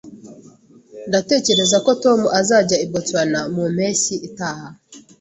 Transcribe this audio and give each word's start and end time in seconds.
Ndatekereza 1.07 1.77
ko 1.85 1.91
Tom 2.03 2.19
azajya 2.39 2.77
i 2.85 2.87
Boston 2.91 3.31
mu 3.55 3.63
mpeshyi 3.75 4.15
itaha 4.27 4.67